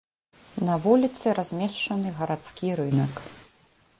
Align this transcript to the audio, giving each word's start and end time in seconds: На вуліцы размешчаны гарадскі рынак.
На 0.69 0.77
вуліцы 0.85 1.25
размешчаны 1.41 2.15
гарадскі 2.21 2.67
рынак. 2.83 3.13